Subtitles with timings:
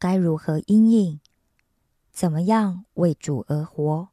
[0.00, 1.20] 该如何应应，
[2.10, 4.08] 怎么样为主而活，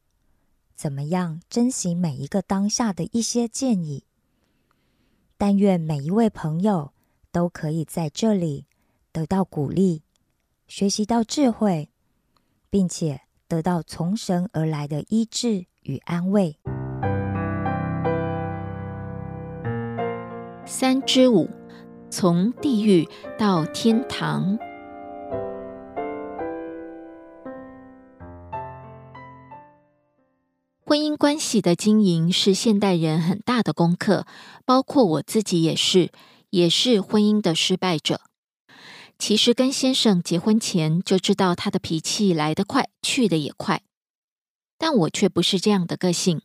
[0.76, 4.04] 怎么样珍惜每一个当下的一些建议。
[5.36, 6.92] 但愿每一位朋友
[7.32, 8.66] 都可以在这里
[9.10, 10.02] 得到鼓励，
[10.68, 11.90] 学习到智慧，
[12.70, 15.66] 并且得到从神而来的医治。
[15.88, 16.58] 与安慰。
[20.66, 21.48] 三之五，
[22.10, 24.58] 从地狱到天堂。
[30.88, 34.26] 婚姻关系的经营是现代人很大的功课，
[34.64, 36.10] 包括我自己也是，
[36.48, 38.22] 也是婚姻的失败者。
[39.18, 43.82] 其实跟先生结婚前就知道他的脾气来得快，去得也快。
[44.78, 46.40] 但我却不是这样的个性，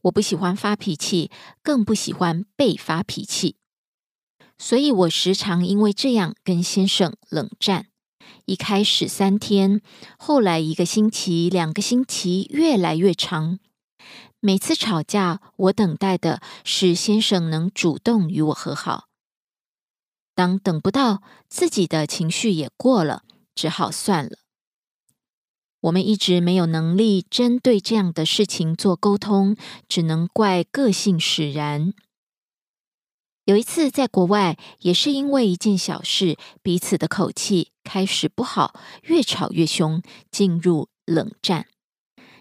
[0.00, 1.30] 我不喜欢发脾气，
[1.62, 3.54] 更不喜欢被发脾气，
[4.58, 7.89] 所以我时常因为这样跟先生冷战。
[8.50, 9.80] 一开始三天，
[10.18, 13.60] 后来一个星期、两个星期，越来越长。
[14.40, 19.04] 每次吵架，我等待的是先生能主动与我和好。
[20.34, 23.22] 当等不到，自己的情绪也过了，
[23.54, 24.38] 只好算了。
[25.82, 29.54] 我们一直没有能力针对这样的事情做沟通，
[29.86, 31.94] 只能怪个性使然。
[33.44, 41.66] 有一次在国外，也是因为一件小事，彼此的口气开始不好，越吵越凶，进入冷战。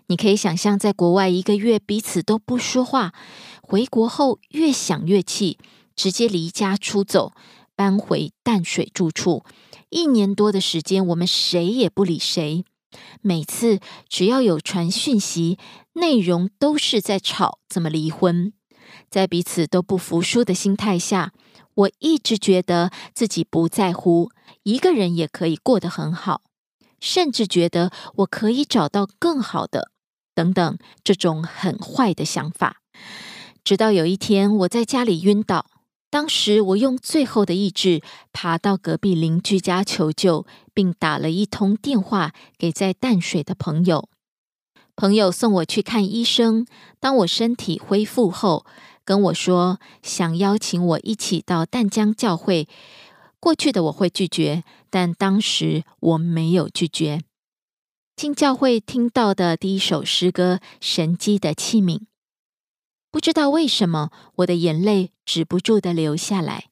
[0.08, 3.14] 你可以想象，在国外一个月彼此都不说话，
[3.62, 5.58] 回国后越想越气，
[5.96, 7.32] 直接离家出走，
[7.76, 9.44] 搬回淡水住处。
[9.90, 12.66] 一年多的时间，我们谁也不理谁。
[13.22, 15.58] 每次只要有传讯息，
[15.94, 18.54] 内容都是在吵怎么离婚。
[19.10, 21.34] 在彼此都不服输的心态下，
[21.74, 24.32] 我一直觉得自己不在乎，
[24.64, 26.42] 一个人也可以过得很好，
[27.00, 29.92] 甚至觉得我可以找到更好的，
[30.36, 32.82] 等等这种很坏的想法。
[33.64, 35.66] 直到有一天，我在家里晕倒。
[36.12, 38.02] 当时我用最后的意志
[38.34, 44.10] 爬到隔壁邻居家求救，并打了一通电话给在淡水的朋友。
[44.96, 46.66] 朋友送我去看医生。
[47.00, 48.66] 当我身体恢复后，
[49.10, 52.68] 跟我说想邀请我一起到淡江教会。
[53.40, 57.24] 过去的我会拒绝，但当时我没有拒绝。
[58.16, 61.98] 进教会听到的第一首诗歌《神机的器皿》。
[63.10, 66.70] 不知道为什么，我的眼泪止不住的流下来，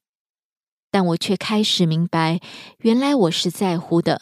[0.92, 2.40] 但我却开始明白，
[2.82, 4.22] 原来我是在乎的。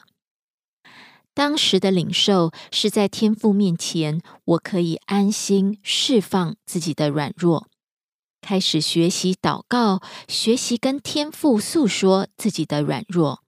[1.34, 7.68] 当时的领受是在天父面前，我可以安心释放自己的软弱，
[8.46, 13.42] 开始学习祷告，学习跟天父诉说自己的软弱。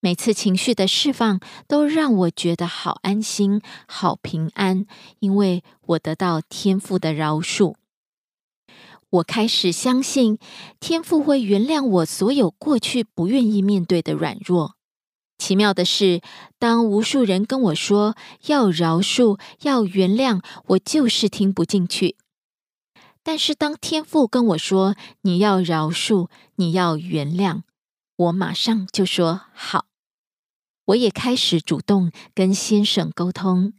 [0.00, 4.84] 每次情绪的释放都让我觉得好安心、好平安，
[5.20, 7.76] 因为我得到天父的饶恕。
[9.08, 10.38] 我开始相信
[10.78, 14.76] 天父会原谅我所有过去不愿意面对的软弱。
[15.38, 16.20] 奇妙的是，
[16.58, 18.14] 当无数人跟我说
[18.48, 22.16] 要饶恕、要原谅，我就是听不进去。
[23.26, 27.62] 但是当天父跟我说你要饶恕、你要原谅，
[28.14, 29.86] 我马上就说好。
[30.84, 33.72] 我也开始主动跟先生沟通。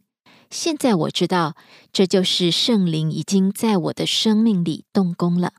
[0.49, 1.55] 现在我知道，
[1.93, 5.53] 这就是圣灵已经在我的生命里动工了。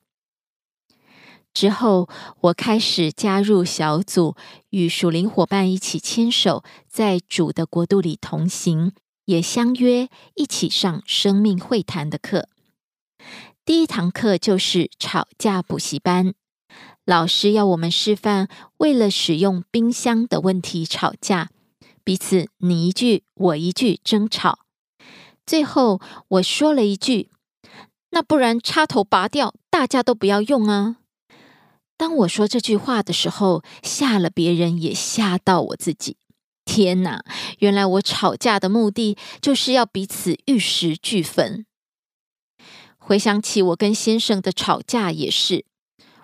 [1.54, 2.10] 之后，
[2.42, 4.36] 我开始加入小组，
[4.68, 8.92] 与属灵伙伴一起牵手，在主的国度里同行，
[9.24, 12.50] 也相约一起上生命会谈的课。
[13.68, 16.32] 第一堂课就是吵架补习班，
[17.04, 18.48] 老师要我们示范
[18.78, 21.50] 为了使用冰箱的问题吵架，
[22.02, 24.60] 彼此你一句我一句争吵。
[25.44, 27.28] 最后我说了一句
[28.12, 30.96] ：“那不然插头拔掉，大家都不要用啊！”
[31.98, 36.16] 当我说这句话的时候，吓了别人，也吓到我自己。
[36.64, 37.22] 天哪！
[37.58, 41.66] 原来我吵架的目的就是要彼此玉石俱焚。
[43.08, 45.64] 回想起我跟先生的吵架也是，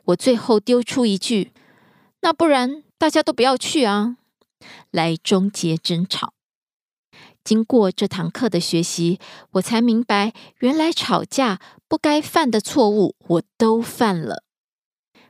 [0.05, 1.55] 我最后丢出一句
[2.21, 4.19] ：“那不然大家都不要去啊！”
[4.93, 6.35] 来终结争吵。
[7.43, 9.19] 经过这堂课的学习，
[9.53, 11.59] 我才明白，原来吵架
[11.89, 14.45] 不该犯的错误，我都犯了。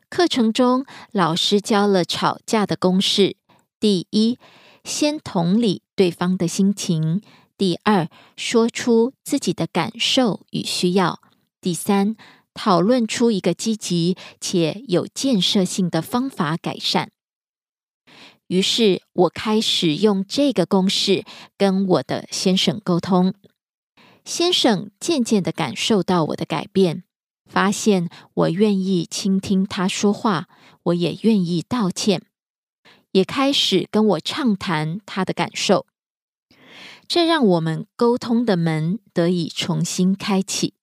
[0.09, 3.37] 课程中，老师教了吵架的公式：
[3.79, 4.41] 第一，
[4.83, 7.21] 先同理对方的心情；
[7.56, 11.21] 第二，说出自己的感受与需要；
[11.64, 12.14] 第三，
[12.52, 17.11] 讨论出一个积极且有建设性的方法改善。
[18.49, 21.25] 于是我开始用这个公式
[21.56, 23.32] 跟我的先生沟通，
[24.26, 27.05] 先生渐渐的感受到我的改变，
[27.46, 30.46] 发现我愿意倾听他说话，
[30.82, 32.20] 我也愿意道歉，
[33.12, 35.87] 也开始跟我畅谈他的感受，
[37.08, 40.75] 这让我们沟通的门得以重新开启。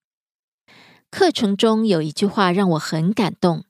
[1.11, 3.65] 课程中有一句话让我很感动。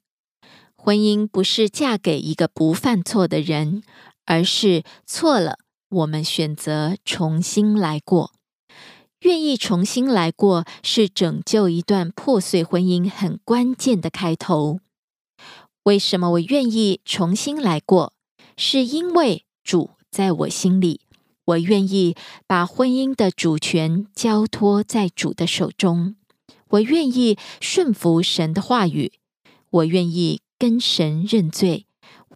[0.76, 3.82] 婚姻不是嫁给一个不犯错的人，
[4.26, 5.58] 而是错了，
[5.90, 8.32] 我们选择重新来过。
[9.22, 14.80] 愿意重新来过，是拯救一段破碎婚姻很关键的开头。
[15.84, 18.14] 为什么我愿意重新来过？
[18.56, 21.02] 是因为主在我心里，
[21.46, 22.16] 我愿意
[22.46, 26.16] 把婚姻的主权交托在主的手中。
[26.72, 29.14] 我愿意顺服神的话语，
[29.70, 30.42] 我愿意。
[30.62, 31.88] 跟神认罪，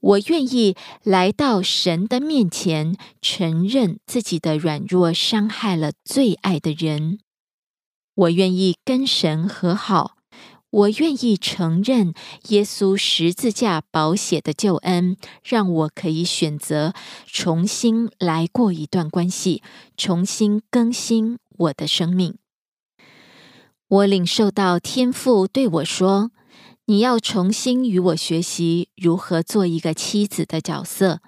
[0.02, 7.20] 我愿意来到神的面前，承认自己的软弱，伤害了最爱的人。
[8.16, 10.18] 我愿意跟神和好，
[10.72, 12.16] 我愿意承认
[12.48, 16.96] 耶稣十字架宝血的救恩，让我可以选择
[17.28, 19.62] 重新来过一段关系，
[19.96, 22.40] 重新更新我的生命。
[23.88, 26.32] 我领受到天父对我说。
[26.88, 31.20] 你要重新与我学习如何做一个妻子的角色。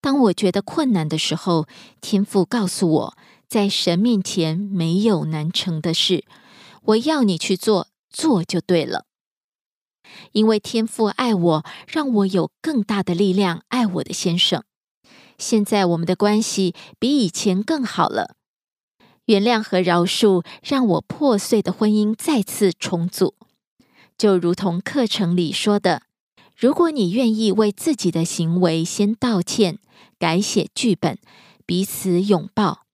[0.00, 1.68] 当我觉得困难的时候，
[2.00, 3.16] 天父告诉我，
[3.48, 6.24] 在神面前没有难成的事。
[6.82, 9.04] 我要你去做，做就对了。
[10.32, 14.64] 因为天父爱我，让我有更大的力量爱我的先生。
[15.38, 18.34] 现在我们的关系比以前更好了。
[19.26, 23.34] 原谅和饶恕，让我破碎的婚姻再次重组。
[24.18, 26.02] 就如同课程里说的，
[26.56, 29.78] 如果你愿意为自己的行为先道歉、
[30.18, 31.18] 改写剧本、
[31.66, 32.84] 彼此拥抱，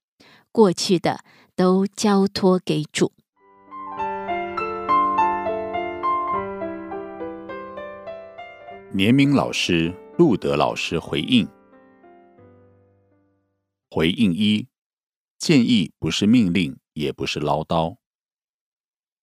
[0.52, 1.20] 过去的
[1.56, 3.12] 都交托给主。
[8.90, 11.46] 年明老师、路德老师回应：
[13.90, 14.66] 回应一，
[15.38, 17.96] 建议不是命令，也不是唠叨。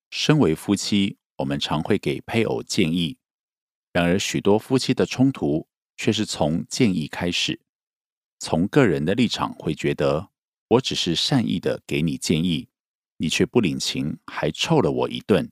[0.09, 1.17] 身为夫妻。
[1.37, 3.17] 我们常会给配偶建议，
[3.91, 5.67] 然而许多夫妻的冲突
[5.97, 7.59] 却是从建议开始。
[8.39, 10.29] 从个人的立场会觉得，
[10.69, 12.69] 我只是善意的给你建议，
[13.17, 15.49] 你却不领情，还臭了我一顿；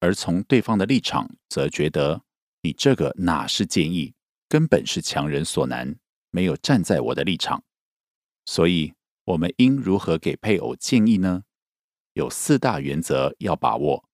[0.00, 2.22] 而从对方的立场，则觉得
[2.62, 4.14] 你这个哪是建议，
[4.48, 5.98] 根本是强人所难，
[6.30, 7.62] 没有站在我的立场。
[8.46, 8.94] 所以，
[9.28, 11.44] 我们应如何给配偶建议呢？
[12.14, 14.08] 有四大原则要把握。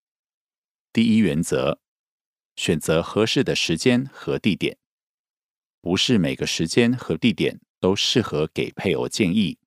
[0.93, 1.79] 第一原则：
[2.57, 4.77] 选择合适的时间和地点。
[5.81, 9.61] 不是每个时间和地点都适合给配偶建议。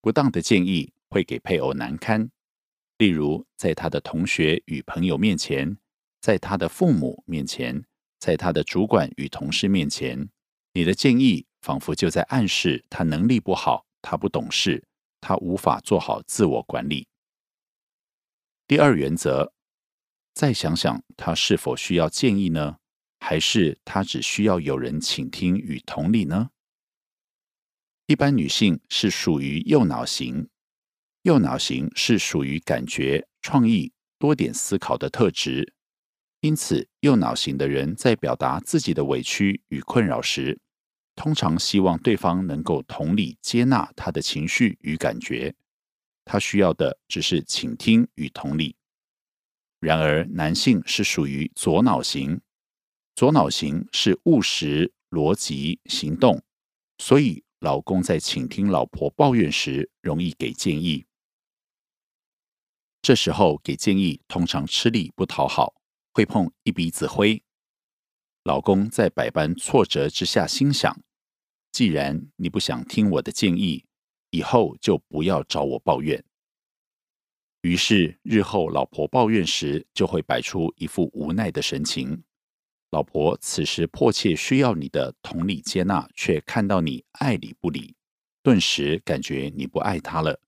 [0.00, 2.30] 不当的建议会给配偶难堪。
[2.98, 5.76] 例如，在他的同学与朋友面前，
[6.20, 7.84] 在他的父母面前，
[8.20, 10.28] 在他的主管与同事面前，
[10.72, 14.84] 你的建议仿佛就在暗示他能力不好，他不懂事，
[15.20, 17.06] 他无法做好自我管理。
[18.66, 19.52] 第二原则。
[20.34, 22.76] 再想想，他是否需要建议呢？
[23.18, 26.50] 还是他只需要有人倾听与同理呢？
[28.06, 30.48] 一般女性是属于右脑型，
[31.22, 35.74] 右脑型是属于感觉、创意、多点思考的特质。
[36.38, 40.60] 因此，右脑型的人在表达自己的委屈与困扰时，
[41.18, 45.52] 通常希望对方能够同理接纳他的情绪与感觉。
[46.24, 48.76] 他需要的只是倾听与同理。
[49.80, 52.40] 然而，男性是属于左脑型，
[53.16, 56.40] 左脑型是务实、逻辑、行动，
[56.98, 57.42] 所以。
[57.60, 61.06] 老公在倾听老婆抱怨时，容易给建议。
[63.02, 65.74] 这时候给建议通常吃力不讨好，
[66.12, 67.42] 会碰一鼻子灰。
[68.44, 71.02] 老公在百般挫折之下，心想：
[71.72, 73.84] 既然你不想听我的建议，
[74.30, 76.24] 以后就不要找我抱怨。
[77.62, 82.22] 于是日后老婆抱怨时，就会摆出一副无奈的神情。
[82.90, 87.94] 老婆此时迫切需要你的同理接纳，却看到你爱理不理，
[88.42, 90.40] 顿时感觉你不爱她了。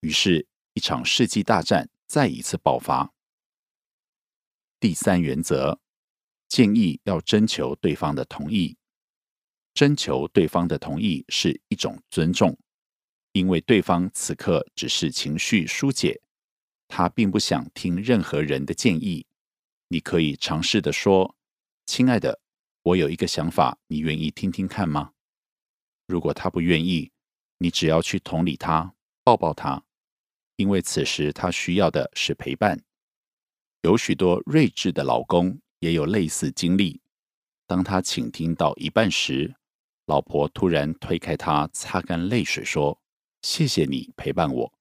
[0.00, 3.12] 于是，一场世纪大战再一次爆发。
[4.80, 5.78] 第三原则，
[6.48, 8.76] 建议要征求对方的同意。
[9.74, 12.56] 征求对方的同意是一种尊重，
[13.32, 16.20] 因为对方此刻只是情绪疏解，
[16.86, 19.26] 他并不想听任何人的建议。
[19.88, 21.36] 你可以尝试的说。
[21.86, 22.40] 亲爱的，
[22.82, 25.12] 我有一个想法，你愿意听听看吗？
[26.06, 27.10] 如果他不愿意，
[27.58, 29.84] 你只要去同理他，抱抱他，
[30.56, 32.82] 因为此时他需要的是陪伴。
[33.82, 37.02] 有许多睿智的老公也有类似经历。
[37.66, 39.54] 当他倾听到一半时，
[40.06, 43.00] 老婆突然推开他，擦干泪水说
[43.42, 44.72] ：“谢谢你陪伴我。”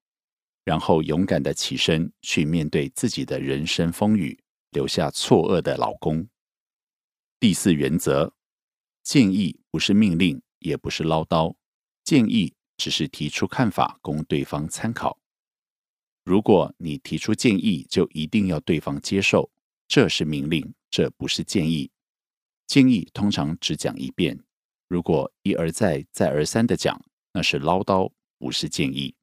[0.65, 4.39] 然后勇敢的起身去面对自己的人生风雨，
[4.71, 6.27] 留下错愕的老公。
[7.39, 8.33] 第四原则，
[9.03, 11.55] 建议不是命令，也不是唠叨，
[12.03, 15.19] 建议只是提出看法供对方参考。
[16.23, 19.51] 如果你提出建议，就一定要对方接受，
[19.89, 21.91] 这是命令，这不是建议。
[22.65, 24.41] 建议通常只讲一遍，
[24.93, 29.15] 如果一而再、再而三的讲，那是唠叨，不是建议。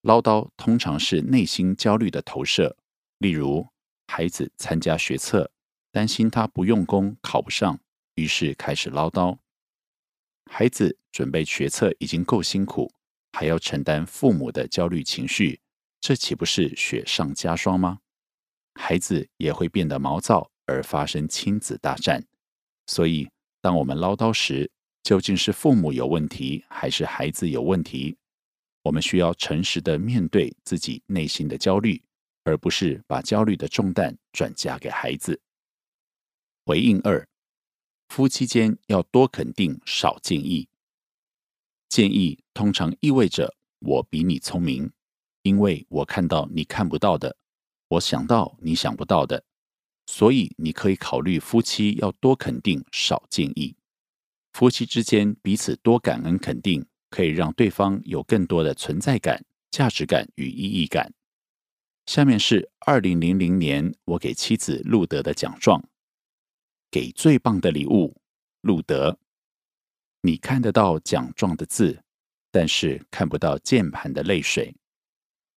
[0.00, 2.74] 唠叨通常是内心焦虑的投射，
[3.18, 3.68] 例如
[4.06, 5.52] 孩子参加学测。
[5.92, 7.78] 担心他不用功考不上，
[8.14, 9.36] 于是开始唠叨。
[10.50, 12.90] 孩子准备学测已经够辛苦，
[13.32, 15.60] 还要承担父母的焦虑情绪，
[16.00, 17.98] 这岂不是雪上加霜吗？
[18.74, 22.26] 孩子也会变得毛躁，而发生亲子大战。
[22.86, 23.28] 所以，
[23.66, 24.70] 当我们唠叨时，
[25.02, 28.16] 究竟是父母有问题，还是孩子有问题？
[28.84, 32.00] 我们需要诚实的面对自己内心的焦虑，
[32.44, 35.42] 而不是把焦虑的重担转嫁给孩子。
[36.64, 37.26] 回应二，
[38.08, 40.68] 夫妻间要多肯定，少建议。
[41.88, 44.88] 建议通常意味着我比你聪明，
[45.42, 47.36] 因为我看到你看不到的，
[47.88, 49.42] 我想到你想不到的，
[50.06, 53.76] 所以你可以考虑夫妻要多肯定，少建议。
[54.52, 61.12] 夫妻之间彼此多感恩肯定，可以让对方有更多的存在感、价值感与意义感。
[62.06, 65.82] 下面是二零零零年我给妻子路德的奖状。
[66.88, 68.16] 给最棒的礼物，
[68.60, 69.18] 路德。
[70.22, 72.02] 你看得到奖状的字，
[72.50, 74.74] 但是看不到键盘的泪水。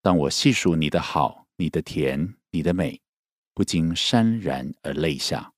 [0.02, 3.00] 当我细数你的好、你的甜、你的美，
[3.54, 5.52] 不禁潸然而泪下。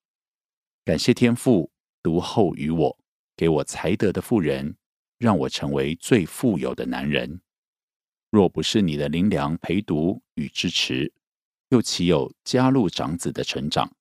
[0.84, 1.70] 感谢天父
[2.02, 2.98] 独厚于我，
[3.36, 4.76] 给我才德的妇人，
[5.18, 7.40] 让我成为最富有的男人。
[8.30, 11.12] 若不是你的灵粮陪读与支持，
[11.68, 13.94] 又岂有加入长子的成长？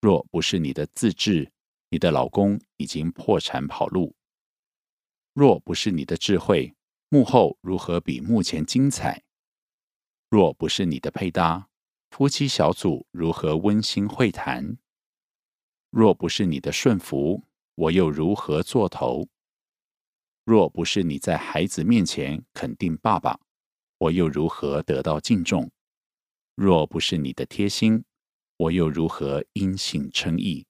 [0.00, 1.52] 若不是你的自制，
[1.90, 4.14] 你的老公已经破产跑路；
[5.32, 6.74] 若不是你的智慧，
[7.08, 9.22] 幕后如何比目前精彩？
[10.30, 11.68] 若不是你的配搭，
[12.16, 14.78] 夫妻小组如何温馨会谈？
[15.90, 17.42] 若不是你的顺服，
[17.74, 19.28] 我又如何做头？
[20.44, 23.40] 若不是你在孩子面前肯定爸爸，
[23.98, 25.68] 我又如何得到敬重？
[26.54, 28.04] 若不是你的贴心，
[28.58, 30.64] 我又如何因信称义？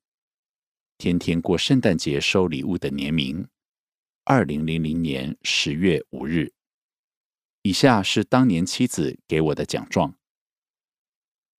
[0.96, 3.46] 天天过圣诞节收礼物的年名，
[4.24, 6.54] 二零零零年十月五日。
[7.60, 10.14] 以下是当年妻子给我的奖状：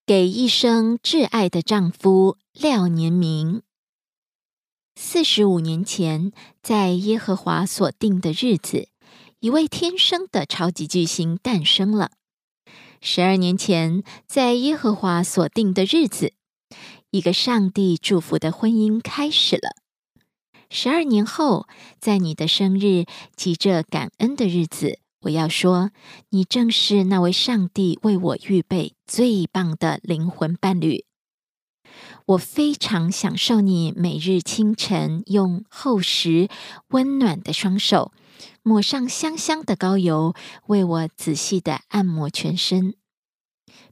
[0.07, 3.63] 给一生挚爱的丈夫廖年明。
[4.95, 6.31] 四十五年前，
[6.61, 8.89] 在耶和华所定的日子，
[9.39, 12.11] 一位天生的超级巨星诞生了。
[13.01, 16.33] 十二年前，在耶和华所定的日子，
[17.09, 19.71] 一个上帝祝福的婚姻开始了。
[20.69, 21.67] 十二年后，
[21.99, 25.89] 在你的生日，急着感恩的日子，我要说，
[26.29, 31.05] 你正是那位上帝为我预备最棒的灵魂伴侣。
[32.27, 36.47] 我非常享受你每日清晨用厚实
[36.89, 38.11] 温暖的双手
[38.61, 40.35] 抹上香香的膏油，
[40.67, 42.93] 为我仔细的按摩全身，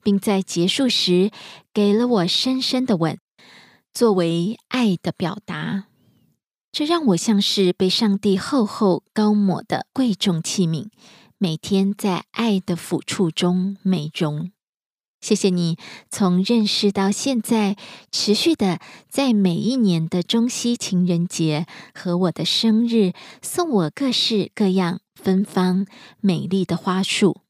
[0.03, 1.31] 并在结束时
[1.73, 3.17] 给了我深深的吻，
[3.91, 5.85] 作为爱的表达。
[6.71, 10.87] 这让我像是被上帝厚厚高抹的贵重器皿，
[11.43, 14.53] 每天在爱的抚触中美容。
[15.19, 15.77] 谢谢你
[16.09, 17.75] 从认识到现在，
[18.13, 25.85] 持续的在每一年的中西情人节和我的生日，送我各式各样芬芳
[26.21, 27.41] 美丽的花束，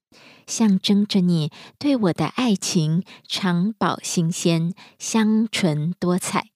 [0.48, 6.48] 象征着你对我的爱情长保新鲜、香醇多彩。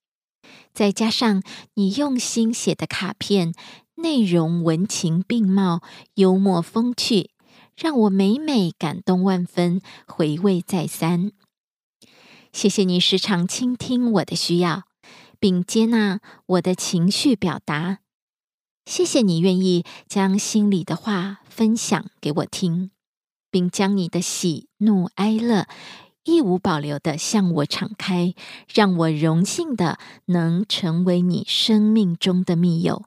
[0.74, 1.44] 再加上
[1.75, 3.53] 你用心写的卡片，
[3.98, 5.82] 内容文情并茂，
[6.16, 7.32] 幽默风趣。
[7.75, 11.32] 让我每每感动万分，回味再三。
[12.51, 14.86] 谢谢你时常倾听我的需要，
[15.39, 18.00] 并接纳我的情绪表达。
[18.86, 22.89] 谢谢你愿意将心里的话分享给我听，
[23.51, 25.68] 并将你的喜怒哀乐
[26.24, 28.34] 一无保留的向我敞开，
[28.74, 33.04] 让我荣幸的能成为你生命中的密友。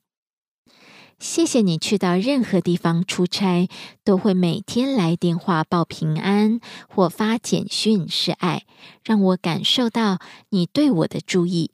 [1.20, 3.68] 谢谢你去到任何地方出差，
[4.02, 8.64] 都会每天来电话报平安或发简讯示爱，
[9.04, 11.72] 让我感受到你对我的注意。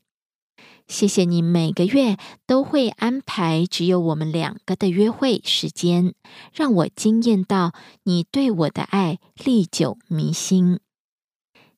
[0.89, 6.13] 谢谢你每个月都会安排只有我们两个的约会时间，
[6.53, 10.81] 让我惊艳到你对我的爱历久弥新。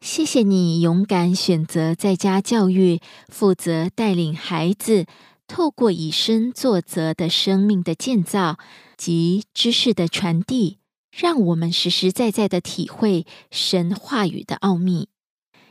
[0.00, 5.04] 谢谢你勇敢选择在家教育，负责带领孩子。
[5.48, 8.58] 透过以身作则的生命的建造
[8.96, 10.78] 及知识的传递，
[11.10, 15.08] 让我们实实在在的体会神话语的奥秘。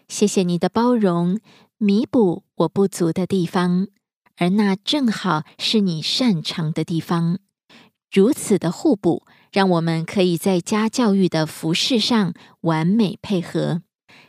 [0.09, 1.39] 谢谢你的包容，
[1.77, 3.87] 弥补我不足的地方，
[4.37, 7.39] 而那正好是你擅长的地方。
[8.11, 13.83] 如此的互补，让我们可以在家教育的服饰上完美配合。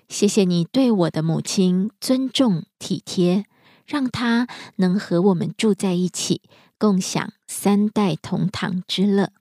[0.09, 3.45] 谢谢你对我的母亲尊重体贴。
[3.89, 4.47] 让他
[4.77, 6.43] 能和我们住在一起，
[6.79, 9.33] 共享三代同堂之乐。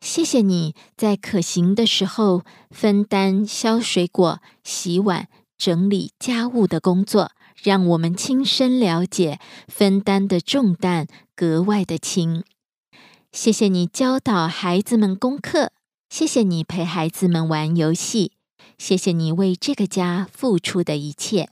[0.00, 12.44] 谢谢你在可行的时候分担削水果、洗碗、整理家务的工作，让我们亲身了解分担的重担格外的轻。
[13.32, 15.72] 谢谢你教导孩子们功课，
[16.10, 18.32] 谢谢你陪孩子们玩游戏，
[18.76, 21.48] 谢谢你为这个家付出的一切。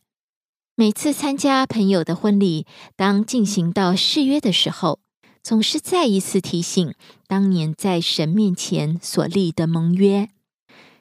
[0.82, 2.66] 每次参加朋友的婚礼，
[2.96, 4.98] 当进行到誓约的时候，
[5.40, 6.92] 总是再一次提醒
[7.28, 10.28] 当年在神面前所立的盟约。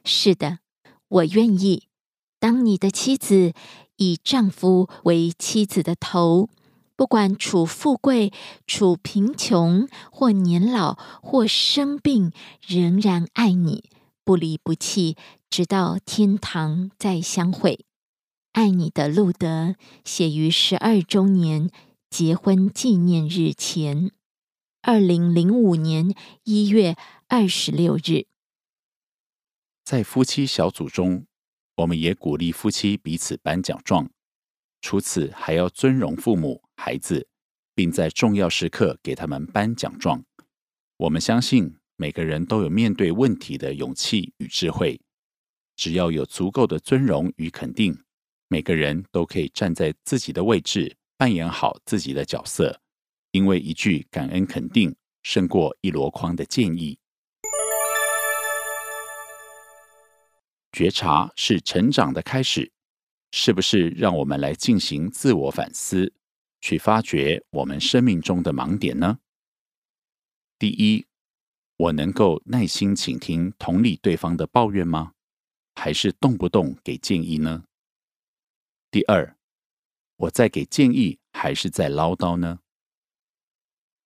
[0.06, 0.60] 是的，
[1.08, 1.88] 我愿意
[2.40, 3.54] 当你的妻子，
[3.96, 6.48] 以丈夫为妻子的头，
[6.96, 8.32] 不管处富贵、
[8.68, 12.32] 处贫穷，或年老，或生病，
[12.68, 13.86] 仍然爱你，
[14.24, 15.18] 不离不弃，
[15.50, 17.84] 直到天堂再相会。
[18.54, 21.70] 爱你的路德写于十二周年
[22.10, 24.12] 结婚纪念日前，
[24.82, 26.98] 二零零五年一月
[27.30, 28.26] 二十六日。
[29.86, 31.26] 在夫妻小组中，
[31.76, 34.10] 我们也鼓励夫妻彼此颁奖状。
[34.82, 37.28] 除此，还要尊荣父母、孩子，
[37.74, 40.26] 并在重要时刻给他们颁奖状。
[40.98, 45.00] 我们相信每个人都有面对问题的勇气与智慧，
[45.78, 48.04] 只要有足够的尊荣与肯定。
[48.52, 52.82] 每个人都可以站在自己的位置，扮演好自己的角色，
[53.32, 57.00] 因为一句感恩肯定胜过一箩筐的建议。
[60.74, 62.70] 觉察是成长的开始，
[63.32, 63.88] 是不是？
[63.92, 66.12] 让我们来进行自我反思，
[66.60, 69.20] 去发掘我们生命中的盲点呢？
[70.60, 71.06] 第一，
[71.78, 75.14] 我能够耐心倾听、同理对方的抱怨吗？
[75.76, 77.64] 还是动不动给建议呢？
[78.92, 79.38] 第二，
[80.18, 82.60] 我在给建议还是在唠叨呢？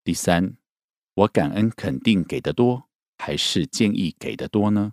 [0.04, 0.56] 第三，
[1.14, 4.92] 我感恩肯定给的多还是建议给的多呢？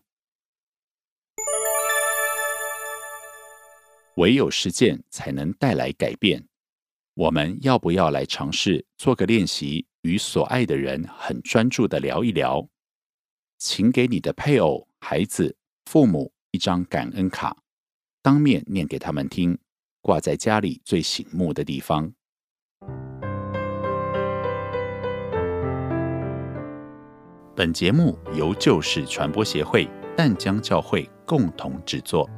[4.15, 6.47] 唯有实践才能带来改变。
[7.13, 12.67] 我们要不要来尝试做个练习，与所爱的人很专注的聊一聊？
[13.59, 17.55] 请给你的配偶、孩子、父母一张感恩卡，
[18.23, 19.59] 当面念给他们听。
[20.03, 22.11] 挂在家里最醒目的地方。
[27.55, 32.29] 本节目由旧式传播协会淡江教会共同制作。